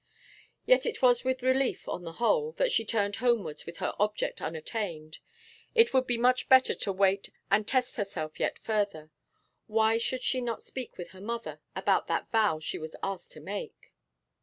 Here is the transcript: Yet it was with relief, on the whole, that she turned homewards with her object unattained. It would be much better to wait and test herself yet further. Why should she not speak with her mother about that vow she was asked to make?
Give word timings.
Yet 0.65 0.87
it 0.87 1.03
was 1.03 1.23
with 1.23 1.43
relief, 1.43 1.87
on 1.87 2.03
the 2.05 2.13
whole, 2.13 2.53
that 2.53 2.71
she 2.71 2.83
turned 2.85 3.17
homewards 3.17 3.67
with 3.67 3.77
her 3.77 3.93
object 3.99 4.41
unattained. 4.41 5.19
It 5.75 5.93
would 5.93 6.07
be 6.07 6.17
much 6.17 6.49
better 6.49 6.73
to 6.73 6.91
wait 6.91 7.29
and 7.51 7.67
test 7.67 7.97
herself 7.97 8.39
yet 8.39 8.57
further. 8.57 9.11
Why 9.67 9.99
should 9.99 10.23
she 10.23 10.41
not 10.41 10.63
speak 10.63 10.97
with 10.97 11.09
her 11.09 11.21
mother 11.21 11.61
about 11.75 12.07
that 12.07 12.31
vow 12.31 12.59
she 12.59 12.79
was 12.79 12.95
asked 13.03 13.31
to 13.33 13.41
make? 13.41 13.93